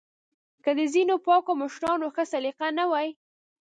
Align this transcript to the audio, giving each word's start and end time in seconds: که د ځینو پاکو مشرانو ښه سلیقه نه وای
که 0.63 0.71
د 0.79 0.81
ځینو 0.93 1.15
پاکو 1.25 1.51
مشرانو 1.61 2.07
ښه 2.15 2.23
سلیقه 2.31 2.67
نه 2.77 2.85
وای 2.91 3.09